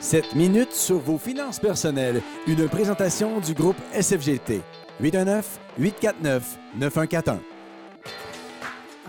[0.00, 2.22] 7 minutes sur vos finances personnelles.
[2.46, 4.60] Une présentation du groupe SFGT.
[5.02, 7.38] 819-849-9141.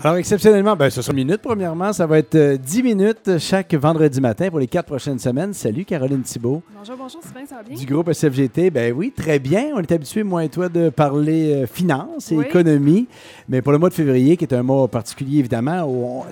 [0.01, 1.91] Alors, exceptionnellement, ben, ce sera une minute, premièrement.
[1.91, 5.53] Ça va être euh, 10 minutes chaque vendredi matin pour les quatre prochaines semaines.
[5.53, 6.63] Salut, Caroline Thibault.
[6.73, 7.75] Bonjour, bonjour, Sylvain, ça va bien?
[7.75, 9.71] Du groupe SFGT, ben oui, très bien.
[9.75, 12.45] On est habitué, moi et toi, de parler euh, finances et Oui.
[12.45, 13.09] économie.
[13.49, 16.23] Mais pour le mois de février, qui est un mois particulier, évidemment, on,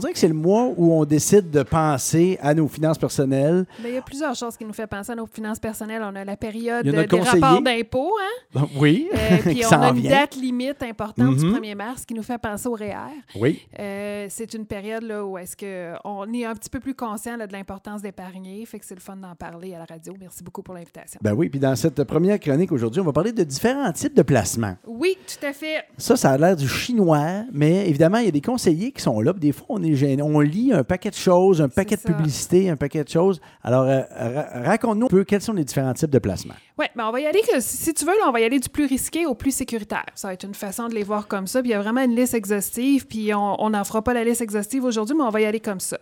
[0.00, 3.66] dirait que c'est le mois où on décide de penser à nos finances personnelles.
[3.80, 6.02] Ben, il y a plusieurs choses qui nous font penser à nos finances personnelles.
[6.04, 7.40] On a la période a euh, des conseiller.
[7.40, 8.14] rapports d'impôts,
[8.56, 8.64] hein?
[8.80, 10.10] Oui, Euh, puis on a une vient.
[10.10, 11.52] date limite importante du Mhm.
[11.60, 13.11] 1er mars qui nous fait penser au REER.
[13.34, 13.66] Oui.
[13.78, 17.36] Euh, c'est une période là, où est-ce que on est un petit peu plus conscient
[17.36, 18.64] là, de l'importance d'épargner.
[18.66, 20.14] Fait que c'est le fun d'en parler à la radio.
[20.20, 21.18] Merci beaucoup pour l'invitation.
[21.22, 24.22] Ben oui, puis dans cette première chronique aujourd'hui, on va parler de différents types de
[24.22, 24.76] placements.
[24.86, 25.84] Oui, tout à fait.
[25.98, 29.20] Ça, ça a l'air du chinois, mais évidemment, il y a des conseillers qui sont
[29.20, 29.32] là.
[29.32, 30.22] Des fois, on est gêné.
[30.22, 33.40] On lit un paquet de choses, un paquet de publicités, un paquet de choses.
[33.62, 36.54] Alors, euh, ra- raconte-nous un peu quels sont les différents types de placements.
[36.78, 38.58] Oui, ben on va y aller, que, si tu veux, là, on va y aller
[38.58, 40.06] du plus risqué au plus sécuritaire.
[40.14, 41.60] Ça va être une façon de les voir comme ça.
[41.60, 44.40] Puis il y a vraiment une liste exhaustive, puis on n'en fera pas la liste
[44.40, 45.98] exhaustive aujourd'hui, mais on va y aller comme ça.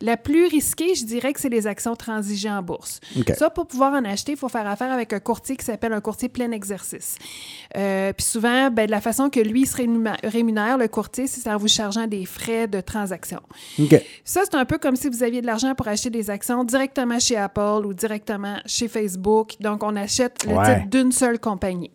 [0.00, 3.00] La plus risquée, je dirais que c'est les actions transigées en bourse.
[3.36, 6.00] Ça, pour pouvoir en acheter, il faut faire affaire avec un courtier qui s'appelle un
[6.00, 7.16] courtier plein exercice.
[7.76, 11.56] Euh, puis souvent, ben, de la façon que lui se rémunère, le courtier, c'est en
[11.56, 13.40] vous chargeant des frais de transaction.
[14.24, 17.18] Ça, c'est un peu comme si vous aviez de l'argent pour acheter des actions directement
[17.18, 19.52] chez Apple ou directement chez Facebook.
[19.60, 20.76] Donc, on achète le Ouais.
[20.80, 21.90] titre d'une seule compagnie.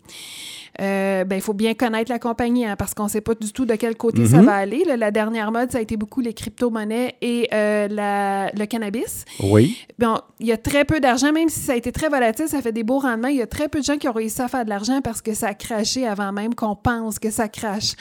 [0.80, 3.52] Euh, ben, il faut bien connaître la compagnie hein, parce qu'on ne sait pas du
[3.52, 4.84] tout de quel côté ça va aller.
[4.86, 4.96] là.
[4.96, 9.26] la dernière mode, ça a été beaucoup les crypto-monnaies et euh, la- le cannabis.
[9.42, 9.78] Oui.
[9.98, 12.62] Bon, il y a très peu d'argent, même si ça a été très volatile, ça
[12.62, 13.28] fait des beaux rendements.
[13.30, 15.22] Il y a très peu de gens qui ont réussi à faire de l'argent parce
[15.22, 17.94] que ça a craché avant même qu'on pense que ça crache.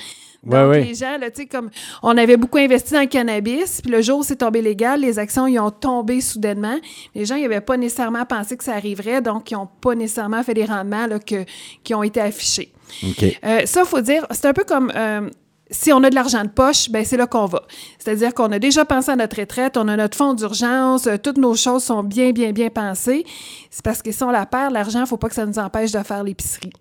[0.46, 1.70] Donc, Ouais, les gens, là, tu sais, comme
[2.02, 5.18] on avait beaucoup investi dans le cannabis, puis le jour où c'est tombé légal, les
[5.18, 6.78] actions, ils ont tombé soudainement.
[7.14, 10.42] Les gens, ils n'avaient pas nécessairement pensé que ça arriverait, donc ils n'ont pas nécessairement
[10.42, 11.44] fait les rendements là, que,
[11.82, 12.72] qui ont été affichés.
[13.02, 13.24] OK.
[13.44, 15.28] Euh, ça, il faut dire, c'est un peu comme euh,
[15.70, 17.62] si on a de l'argent de poche, ben c'est là qu'on va.
[17.98, 21.38] C'est-à-dire qu'on a déjà pensé à notre retraite, on a notre fonds d'urgence, euh, toutes
[21.38, 23.24] nos choses sont bien, bien, bien pensées.
[23.70, 25.58] C'est parce que si on la perd, l'argent, il ne faut pas que ça nous
[25.58, 26.72] empêche de faire l'épicerie.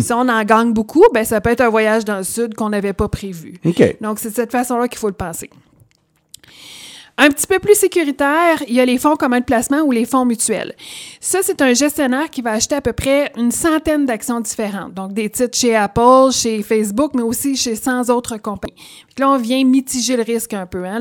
[0.00, 2.70] Si on en gagne beaucoup, ben ça peut être un voyage dans le sud qu'on
[2.70, 3.60] n'avait pas prévu.
[4.00, 5.48] Donc, c'est de cette façon-là qu'il faut le penser.
[7.24, 10.06] Un petit peu plus sécuritaire, il y a les fonds communs de placement ou les
[10.06, 10.74] fonds mutuels.
[11.20, 14.92] Ça, c'est un gestionnaire qui va acheter à peu près une centaine d'actions différentes.
[14.94, 18.74] Donc, des titres chez Apple, chez Facebook, mais aussi chez 100 autres compagnies.
[19.18, 21.00] Là, on vient mitiger le risque un peu, hein,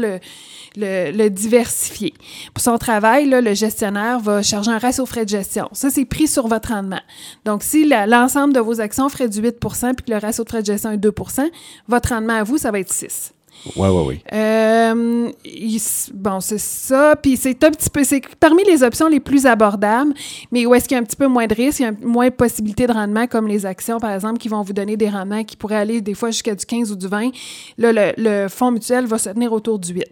[0.75, 2.13] le, diversifier.
[2.53, 5.69] Pour son travail, le gestionnaire va charger un ratio frais de gestion.
[5.71, 7.01] Ça, c'est pris sur votre rendement.
[7.45, 10.61] Donc, si l'ensemble de vos actions ferait du 8% puis que le ratio de frais
[10.61, 11.49] de gestion est 2%
[11.87, 13.33] votre rendement à vous, ça va être 6
[13.75, 14.23] Oui, oui, oui.
[14.33, 15.79] euh, il
[16.13, 17.15] bon, c'est ça.
[17.15, 20.13] Puis c'est un petit peu, c'est parmi les options les plus abordables,
[20.51, 21.93] mais où est-ce qu'il y a un petit peu moins de risques, il y a
[22.03, 25.09] moins de possibilités de rendement, comme les actions, par exemple, qui vont vous donner des
[25.09, 27.29] rendements qui pourraient aller des fois jusqu'à du 15 ou du 20.
[27.77, 30.05] Là, le, le fonds mutuel va se tenir autour du 8.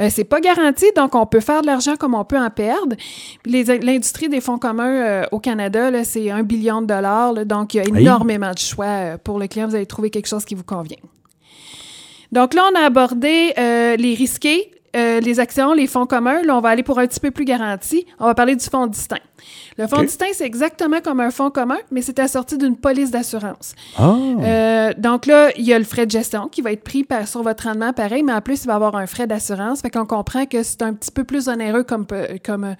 [0.00, 2.96] Euh, c'est pas garanti, donc on peut faire de l'argent comme on peut en perdre.
[3.46, 7.74] L'industrie des fonds communs euh, au Canada, là, c'est un billion de dollars, là, donc
[7.74, 9.68] il y a énormément de choix euh, pour le client.
[9.68, 10.96] Vous allez trouver quelque chose qui vous convient.
[12.34, 16.42] Donc là, on a abordé euh, les risqués, euh, les actions, les fonds communs.
[16.42, 18.04] Là, on va aller pour un petit peu plus garanti.
[18.18, 19.20] On va parler du fonds distinct.
[19.78, 23.76] Le fonds distinct, c'est exactement comme un fonds commun, mais c'est assorti d'une police d'assurance.
[23.96, 24.16] Ah.
[24.40, 27.28] Euh, donc là, il y a le frais de gestion qui va être pris par-
[27.28, 29.80] sur votre rendement pareil, mais en plus, il va y avoir un frais d'assurance.
[29.80, 32.04] Fait qu'on comprend que c'est un petit peu plus onéreux comme,
[32.44, 32.74] comme,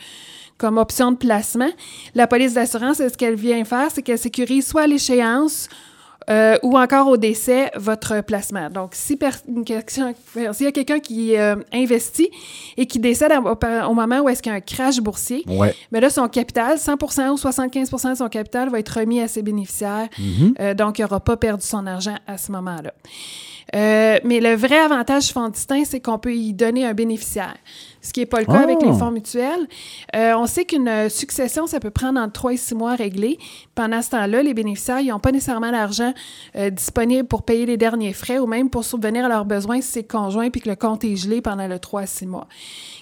[0.58, 1.70] comme option de placement.
[2.16, 5.68] La police d'assurance, ce qu'elle vient faire, c'est qu'elle sécurise soit l'échéance
[6.30, 8.70] euh, ou encore au décès votre placement.
[8.70, 10.14] Donc, si question-
[10.52, 12.30] s'il y a quelqu'un qui euh, investit
[12.76, 13.56] et qui décède au,
[13.90, 15.74] au moment où est-ce qu'il y a un crash boursier, Ouais.
[15.92, 19.42] mais là, son capital, 100% ou 75% de son capital va être remis à ses
[19.42, 20.08] bénéficiaires.
[20.60, 22.92] Euh, donc, il n'aura pas perdu son argent à ce moment-là.
[23.74, 27.54] Euh, mais le vrai avantage distinct, c'est qu'on peut y donner un bénéficiaire,
[28.02, 28.62] ce qui n'est pas le cas Oh!
[28.62, 29.66] avec les fonds mutuels.
[30.14, 32.94] Euh, on sait qu'une euh, succession, ça peut prendre entre 3 et 6 mois à
[32.96, 33.36] régler.
[33.74, 36.12] Pendant ce temps-là, les bénéficiaires, ils n'ont pas nécessairement l'argent
[36.56, 39.88] euh, disponible pour payer les derniers frais ou même pour subvenir à leurs besoins si
[39.92, 42.46] c'est conjoint puis que le compte est gelé pendant le 3 à 6 mois.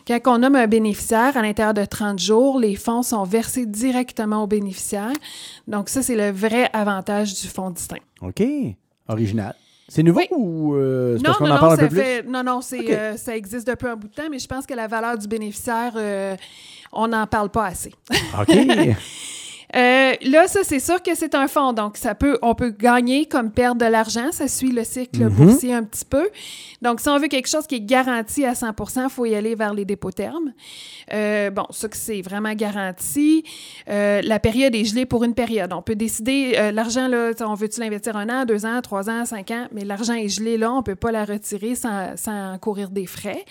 [0.07, 4.43] Quand on nomme un bénéficiaire, à l'intérieur de 30 jours, les fonds sont versés directement
[4.43, 5.13] au bénéficiaire.
[5.69, 8.01] Donc, ça, c'est le vrai avantage du fonds distinct.
[8.21, 8.43] OK.
[9.09, 9.55] Original.
[9.89, 10.29] C'est nouveau Oui.
[10.31, 11.99] ou euh, c'est Non, parce qu'on non, en non, parle un ça peu plus?
[12.01, 14.73] fait, non, non, euh, ça existe depuis un bout de temps, mais je pense que
[14.75, 16.35] la valeur du bénéficiaire, euh,
[16.93, 17.93] on n'en parle pas assez.
[18.41, 18.57] OK.
[19.75, 21.73] Euh, là, ça, c'est sûr que c'est un fonds.
[21.73, 24.31] Donc, ça peut, on peut gagner comme perdre de l'argent.
[24.31, 25.31] Ça suit le cycle Mhm.
[25.31, 26.29] boursier un petit peu.
[26.83, 28.73] Donc, si on veut quelque chose qui est garanti à 100
[29.05, 30.53] il faut y aller vers les dépôts termes.
[31.13, 33.45] Euh, bon, ça que c'est vraiment garanti.
[33.89, 35.73] Euh, la période est gelée pour une période.
[35.73, 39.25] On peut décider, euh, l'argent, là, on veut-tu l'investir un an, deux ans, trois ans,
[39.25, 42.59] cinq ans, mais l'argent est gelé là, on ne peut pas la retirer sans, sans
[42.59, 43.45] courir des frais.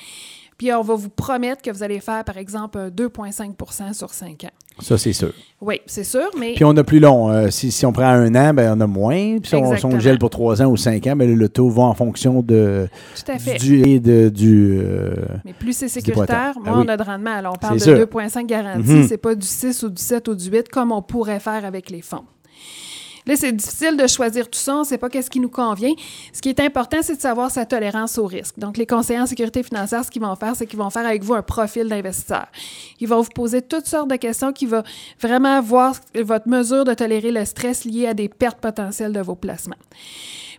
[0.58, 4.44] Puis on va vous promettre que vous allez faire, par exemple, un 2,5% sur cinq
[4.44, 4.52] ans.
[4.80, 5.32] Ça, c'est sûr.
[5.62, 7.30] Oui, c'est sûr, mais Puis on a plus long.
[7.30, 9.38] Euh, si, si on prend un an, ben, on a moins.
[9.38, 11.50] Puis si on, si on gèle pour trois ans ou cinq ans, ben, le, le
[11.50, 13.58] taux va en fonction de, tout à fait.
[13.60, 14.80] du et de, du.
[14.84, 15.14] euh,
[15.46, 16.62] Mais plus c'est sécuritaire, tant.
[16.62, 16.86] moins Ah oui.
[16.88, 17.32] on a de rendement.
[17.36, 18.06] Alors, on parle de C'est sûr.
[18.08, 18.90] 2,5 garantis.
[18.90, 19.08] Mhm.
[19.08, 21.92] C'est pas du 6 ou du 7 ou du 8 comme on pourrait faire avec
[21.92, 22.24] les fonds.
[23.26, 24.76] Là, c'est difficile de choisir tout ça.
[24.76, 25.94] On ne sait pas qu'est-ce qui nous convient.
[26.34, 28.58] Ce qui est important, c'est de savoir sa tolérance au risque.
[28.58, 31.24] Donc, les conseillers en sécurité financière, ce qu'ils vont faire, c'est qu'ils vont faire avec
[31.24, 32.48] vous un profil d'investisseur.
[33.00, 34.84] Ils vont vous poser toutes sortes de questions qui vont
[35.20, 39.36] vraiment voir votre mesure de tolérer le stress lié à des pertes potentielles de vos
[39.36, 39.76] placements.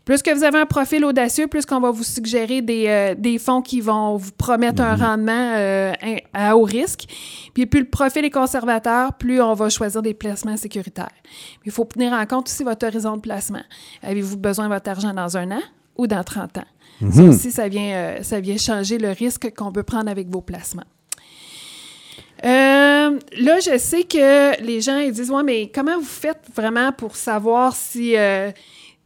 [0.04, 3.38] Plus que vous avez un profil audacieux, plus qu'on va vous suggérer des, euh, des
[3.38, 5.92] fonds qui vont vous promettre un rendement euh,
[6.32, 7.04] à haut risque.
[7.54, 11.12] Puis plus le profil est conservateur, plus on va choisir des placements sécuritaires.
[11.64, 13.62] Il faut tenir en compte aussi votre horizon de placement.
[14.02, 15.62] Avez-vous besoin de votre argent dans un an
[15.96, 16.64] ou dans 30 ans?
[17.10, 20.40] Ça aussi, ça vient, euh, ça vient changer le risque qu'on peut prendre avec vos
[20.40, 20.84] placements.
[22.44, 26.90] Euh, là, je sais que les gens ils disent Ouais, mais comment vous faites vraiment
[26.92, 28.50] pour savoir si euh,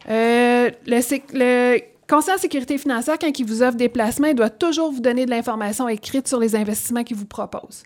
[0.08, 4.92] Euh, le, conseiller en sécurité financière, quand il vous offre des placements, il doit toujours
[4.92, 7.82] vous donner de l'information écrite sur les investissements qu'il vous propose.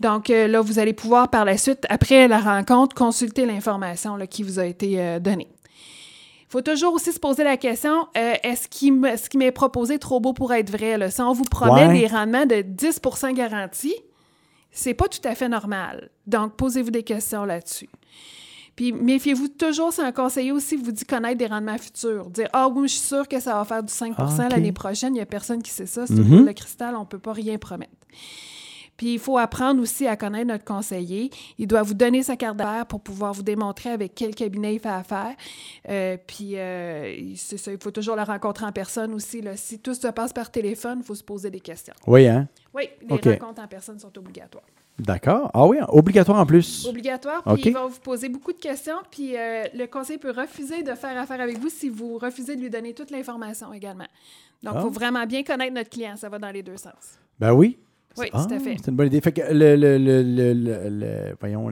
[0.00, 4.42] Donc euh, là, vous allez pouvoir par la suite, après la rencontre, consulter l'information qui
[4.42, 5.48] vous a été euh, donnée.
[6.54, 10.32] Il faut toujours aussi se poser la question, euh, est-ce qui m'est proposé trop beau
[10.32, 10.96] pour être vrai?
[10.96, 11.10] Là?
[11.10, 11.98] Si on vous promet Ouais.
[12.02, 13.96] des rendements de 10% garantis,
[14.70, 16.10] c'est pas tout à fait normal.
[16.28, 17.88] Donc, posez-vous des questions là-dessus.
[18.76, 22.30] Puis méfiez-vous toujours si un conseiller aussi vous dit connaître des rendements futurs.
[22.30, 24.50] Dire Ah oui, je suis sûr que ça va faire du 5 Ah, ok.
[24.52, 25.10] l'année prochaine.
[25.14, 26.06] Il n'y a personne qui sait ça.
[26.06, 26.46] C'est Mhm.
[26.46, 27.90] le cristal, on ne peut pas rien promettre.
[28.96, 31.30] Puis il faut apprendre aussi à connaître notre conseiller.
[31.58, 34.80] Il doit vous donner sa carte d'affaires pour pouvoir vous démontrer avec quel cabinet il
[34.80, 35.34] fait affaire.
[35.88, 39.40] Euh, puis euh, c'est ça, il faut toujours le rencontrer en personne aussi.
[39.42, 39.56] là.
[39.56, 41.94] Si tout se passe par téléphone, il faut se poser des questions.
[42.06, 42.48] Oui, hein?
[42.72, 44.64] Oui, les rencontres en personne sont obligatoires.
[44.96, 45.50] D'accord.
[45.54, 46.86] Ah oui, obligatoire en plus.
[46.86, 47.64] Obligatoire, puis OK.
[47.64, 51.20] il va vous poser beaucoup de questions, puis euh, le conseil peut refuser de faire
[51.20, 54.06] affaire avec vous si vous refusez de lui donner toute l'information également.
[54.62, 54.82] Donc, il Ah.
[54.82, 57.18] faut vraiment bien connaître notre client, ça va dans les deux sens.
[57.40, 57.76] Ben oui.
[58.18, 58.76] Oui, Ah, tout à fait.
[58.82, 59.20] C'est une bonne idée.
[59.20, 60.52] Fait que le, le, le,
[60.88, 61.68] le, voyons,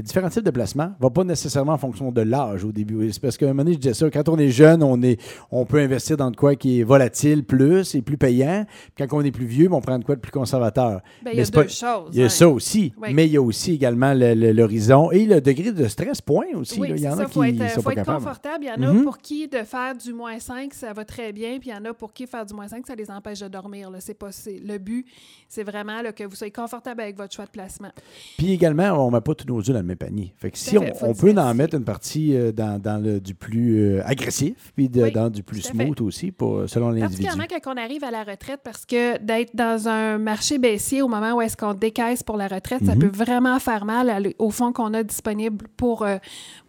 [0.00, 3.10] différent type de placement va pas nécessairement en fonction de l'âge au début.
[3.12, 5.20] C'est parce qu'à un moment donné, je disais ça, quand on est jeune, on, est,
[5.50, 8.66] on peut investir dans de quoi qui est volatile plus et plus payant.
[8.94, 11.00] Puis quand on est plus vieux, ben, on prend de quoi de plus conservateur.
[11.24, 12.10] Ben, il y a deux pas- choses.
[12.12, 12.28] Il y a hein.
[12.28, 13.08] ça aussi, Oui.
[13.14, 16.46] mais il y a aussi également le- le- l'horizon et le degré de stress, point
[16.54, 16.80] aussi.
[16.80, 16.94] Oui, là.
[16.96, 17.22] Il y en ça.
[17.22, 18.64] a Il faut qui être, euh, sont faut pas être confortable.
[18.64, 19.04] Il y en a Mhm.
[19.04, 21.58] pour qui de faire du moins 5, ça va très bien.
[21.60, 23.48] Puis il y en a pour qui faire du moins 5, ça les empêche de
[23.48, 23.90] dormir.
[23.90, 23.98] là.
[24.18, 25.04] Pas, le but,
[25.48, 27.90] c'est vraiment là, que vous soyez confortable avec votre choix de placement.
[28.38, 30.34] Puis également, on ne met pas tous nos œufs dans le même panier.
[30.38, 33.78] Fait que si on, peut en mettre une partie euh, dans, dans le, du plus
[33.98, 37.22] euh, agressif, puis de- Oui, dans du plus smooth aussi, pour, selon l'individu.
[37.24, 41.08] Particulièrement quand on arrive à la retraite, parce que d'être dans un marché baissier au
[41.08, 43.00] moment où est-ce qu'on décaisse pour la retraite, ça Mhm.
[43.00, 46.16] peut vraiment faire mal à au fonds qu'on a disponible pour, euh,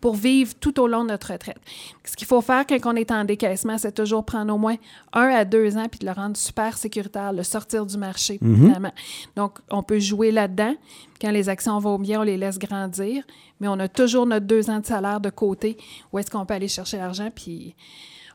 [0.01, 1.57] pour vivre tout au long de notre retraite.
[2.03, 4.75] Ce qu'il faut faire quand on est en décaissement, c'est toujours prendre au moins
[5.13, 8.55] un à deux ans puis de le rendre super sécuritaire, le sortir du marché, Mhm.
[8.67, 8.91] finalement.
[9.35, 10.75] Donc, on peut jouer là-dedans.
[11.21, 13.23] Quand les actions vont bien, on les laisse grandir,
[13.59, 15.77] mais on a toujours notre deux ans de salaire de côté
[16.11, 17.75] où est-ce qu'on peut aller chercher l'argent, puis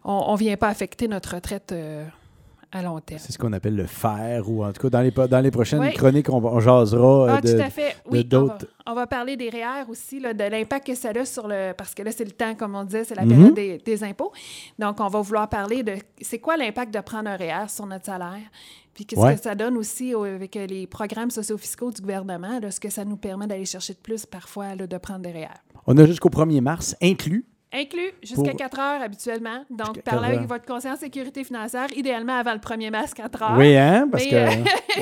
[0.04, 2.06] on ne vient pas affecter notre retraite euh,
[2.72, 3.20] à long terme.
[3.24, 5.80] C'est ce qu'on appelle le fer, ou en tout cas, dans les, dans les prochaines
[5.80, 5.92] Oui.
[5.92, 7.96] chroniques, on, jasera euh, Ah, de, tout à fait.
[8.08, 11.10] Oui, on va, d'autres- on va parler des REER aussi, là, de l'impact que ça
[11.10, 11.72] a sur le...
[11.76, 13.28] Parce que là, c'est le temps, comme on disait, c'est la Mhm.
[13.28, 14.32] période des, des impôts.
[14.78, 18.04] Donc, on va vouloir parler de c'est quoi l'impact de prendre un REER sur notre
[18.06, 18.38] salaire,
[18.94, 19.34] puis qu'est-ce Ouais.
[19.36, 22.90] que ça donne aussi au- avec euh, les programmes socio-fiscaux du gouvernement, là, ce que
[22.90, 25.48] ça nous permet d'aller chercher de plus parfois, là, de prendre des REER.
[25.86, 29.64] On a jusqu'au 1er mars inclus Inclus jusqu'à Pour- 4 heures habituellement.
[29.70, 33.54] Donc, parlez avec votre conseiller en sécurité financière, idéalement avant le 1er mars, 4 heures.
[33.56, 34.08] Oui, hein?
[34.10, 34.50] Parce qu'il euh,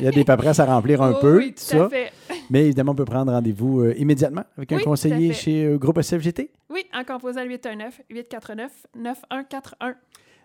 [0.02, 1.86] y a des paperasses à remplir un peu, Oui, tout ça.
[1.86, 2.12] à fait.
[2.50, 6.02] Mais évidemment, on peut prendre rendez-vous euh, immédiatement avec un Oui, conseiller chez euh, Groupe
[6.02, 6.50] SFGT.
[6.68, 9.94] Oui, en composant le 819-849-9141.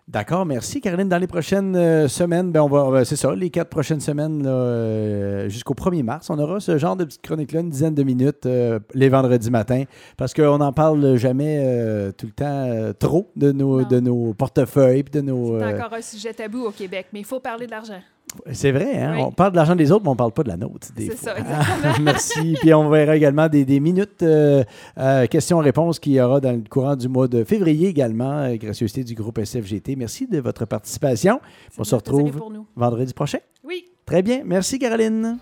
[0.06, 0.82] D'accord, merci.
[0.82, 4.00] Caroline, dans les prochaines euh, semaines, ben, on va, euh, c'est ça, les quatre prochaines
[4.00, 8.02] semaines euh, jusqu'au 1er mars, on aura ce genre de petite chronique-là, une dizaine de
[8.02, 9.84] minutes euh, les vendredis matins,
[10.18, 11.56] parce qu'on n'en parle jamais
[12.18, 13.88] tout le temps trop de nos, Non.
[13.88, 15.04] de nos portefeuilles.
[15.04, 18.00] de nos, C'est encore un sujet tabou au Québec, mais il faut parler de l'argent.
[18.52, 19.14] C'est vrai, hein?
[19.16, 19.22] Oui.
[19.22, 20.88] on parle de l'argent des autres, mais on ne parle pas de la nôtre.
[20.96, 21.92] C'est ça, exactement.
[22.02, 22.56] Merci.
[22.60, 24.64] Puis on verra également des, des minutes euh,
[24.98, 29.04] euh, questions-réponses qu'il y aura dans le courant du mois de février également, euh, gracieuseté
[29.04, 29.94] du groupe SFGT.
[29.96, 31.40] Merci de votre participation.
[31.78, 32.66] On se retrouve pour nous.
[32.74, 33.38] vendredi prochain.
[33.62, 33.84] Oui.
[34.04, 34.42] Très bien.
[34.44, 35.38] Merci, Caroline.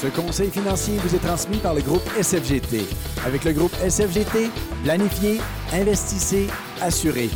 [0.00, 2.86] Ce conseil financier vous est transmis par le groupe SFGT.
[3.24, 4.50] Avec le groupe SFGT,
[4.84, 5.40] planifiez,
[5.72, 6.48] investissez,
[6.82, 7.30] assurez.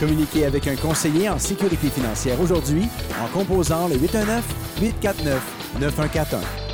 [0.00, 2.88] Communiquez avec un conseiller en sécurité financière aujourd'hui
[3.22, 4.44] en composant le 819
[4.80, 5.42] 849
[5.80, 6.65] 9141.